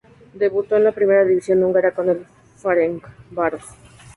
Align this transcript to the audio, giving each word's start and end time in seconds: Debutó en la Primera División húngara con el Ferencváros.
Debutó 0.33 0.77
en 0.77 0.83
la 0.83 0.93
Primera 0.93 1.23
División 1.23 1.63
húngara 1.63 1.93
con 1.93 2.09
el 2.09 2.25
Ferencváros. 2.57 3.63